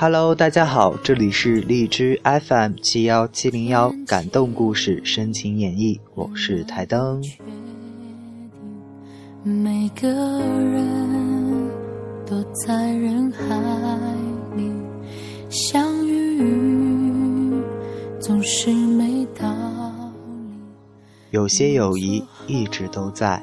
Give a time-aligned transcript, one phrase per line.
[0.00, 7.20] Hello，大家好，这里是荔枝 FM 七幺七零幺感动故事深情演绎，我是台灯。
[9.42, 11.68] 每个人
[12.24, 13.56] 都在人海
[14.54, 14.70] 里
[15.50, 17.60] 相遇，
[18.20, 20.44] 总是没道理。
[21.32, 23.42] 有些友谊一直都在，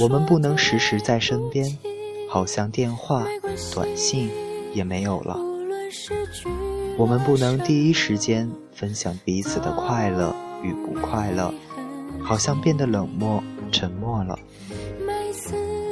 [0.00, 1.78] 我们不能时时在身边，
[2.26, 3.26] 好像电话、
[3.74, 4.30] 短信。
[4.74, 5.38] 也没有了。
[6.98, 11.52] 我们不能第一时间分享彼此的快乐与不快乐，
[12.22, 13.42] 好像变得冷漠、
[13.72, 14.38] 沉默了。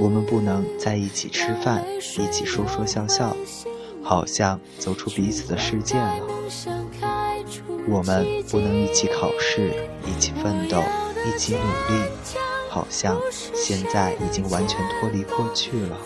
[0.01, 1.85] 我们不能在一起吃饭，
[2.19, 3.37] 一起说说笑笑，
[4.03, 6.17] 好像走出彼此的世界了。
[7.89, 9.73] 我们不能一起考试，
[10.07, 10.83] 一起奋斗，
[11.27, 12.03] 一起努力，
[12.69, 15.99] 好像现在已经完全脱离过去了。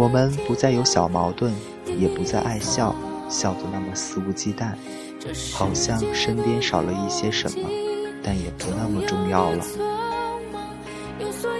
[0.00, 1.52] 我们不再有小矛盾，
[1.84, 2.96] 也不再爱笑，
[3.28, 4.72] 笑得那么肆无忌惮，
[5.52, 7.68] 好像身边少了一些什么，
[8.24, 9.62] 但也不那么重要了。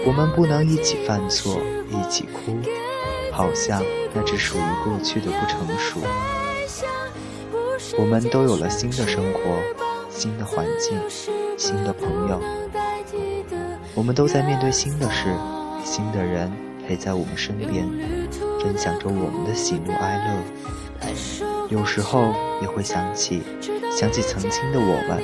[0.07, 1.61] 我们不能一起犯错，
[1.91, 2.57] 一起哭，
[3.31, 3.79] 好像
[4.11, 5.99] 那只属于过去的不成熟。
[7.99, 9.39] 我们都有了新的生活，
[10.09, 10.99] 新的环境，
[11.59, 12.41] 新的朋友。
[13.93, 15.31] 我们都在面对新的事，
[15.83, 16.51] 新的人。
[16.91, 17.89] 陪在我们身边，
[18.59, 21.07] 分享着我们的喜怒哀乐。
[21.69, 23.41] 有时候也会想起，
[23.89, 25.23] 想起曾经的我们。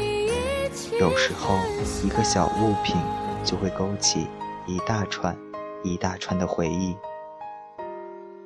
[0.98, 1.60] 有时候
[2.06, 2.96] 一个小物品
[3.44, 4.28] 就会勾起
[4.66, 5.38] 一大串、
[5.84, 6.96] 一大串的回忆。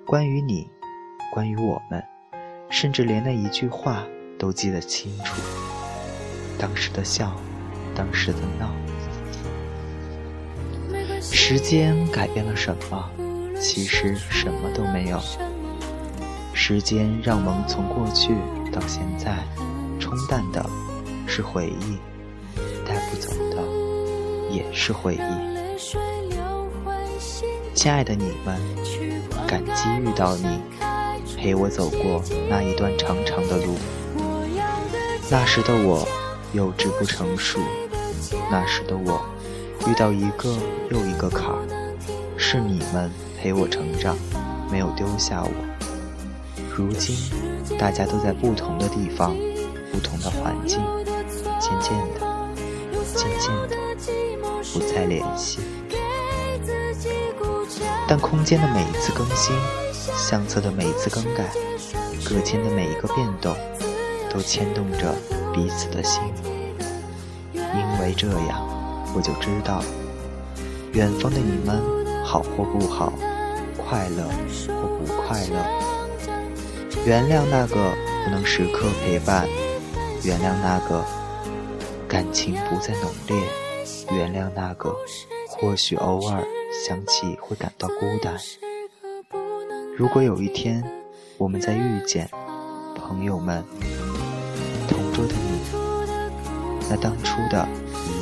[0.04, 0.68] 关于你，
[1.32, 2.04] 关于我们，
[2.72, 4.04] 甚至连那一句话
[4.40, 5.40] 都记得清楚。
[6.58, 7.40] 当时的笑，
[7.94, 8.72] 当时的闹。
[11.22, 13.10] 时间改变了什么？
[13.60, 15.20] 其实什么都没有。
[16.54, 18.34] 时间让我们从过去
[18.72, 19.38] 到现在，
[20.00, 20.68] 冲淡的
[21.28, 21.98] 是回忆，
[22.86, 23.62] 带不走的
[24.50, 25.22] 也是回忆。
[27.76, 28.60] 亲爱的你们，
[29.48, 30.60] 感激遇到你，
[31.38, 33.76] 陪我走过那一段长长的路。
[35.30, 36.08] 那时的我
[36.54, 37.60] 幼稚不成熟，
[38.50, 39.24] 那时的我。
[39.88, 40.56] 遇到一个
[40.90, 41.96] 又一个坎儿，
[42.38, 44.16] 是你们陪我成长，
[44.72, 45.52] 没有丢下我。
[46.76, 47.16] 如今，
[47.78, 49.36] 大家都在不同的地方，
[49.92, 50.80] 不同的环境，
[51.60, 52.22] 渐渐的，
[53.16, 53.76] 渐渐的，
[54.74, 55.60] 不再联系。
[58.08, 59.56] 但空间的每一次更新，
[60.18, 61.52] 相册的每一次更改，
[62.24, 63.56] 隔间的每一个变动，
[64.30, 65.16] 都牵动着
[65.54, 66.22] 彼此的心。
[67.54, 68.81] 因为这样。
[69.14, 69.84] 我就知道，
[70.94, 71.82] 远方的你们
[72.24, 73.12] 好或不好，
[73.78, 74.24] 快乐
[74.68, 77.06] 或不快乐。
[77.06, 77.76] 原谅那个
[78.24, 79.48] 不能时刻陪伴，
[80.24, 81.04] 原谅那个
[82.08, 83.38] 感情不再浓烈，
[84.12, 84.96] 原谅那个
[85.48, 86.44] 或许偶尔
[86.86, 88.34] 想起会感到孤单。
[89.98, 90.84] 如果有一天
[91.38, 92.30] 我们再遇见，
[92.96, 93.64] 朋友们，
[94.88, 95.60] 同桌的你，
[96.90, 97.68] 那当初的。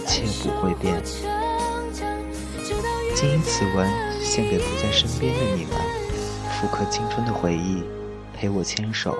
[0.09, 1.01] 一切不会变。
[3.13, 3.87] 谨以此文
[4.21, 5.73] 献给不在身边的你们，
[6.51, 7.83] 复刻青春的回忆，
[8.33, 9.15] 陪我牵手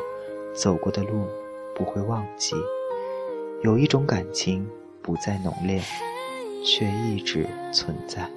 [0.56, 1.28] 走过的路
[1.76, 2.56] 不会忘记。
[3.62, 4.68] 有一种感情
[5.04, 5.80] 不再浓烈，
[6.66, 8.28] 却一直存在。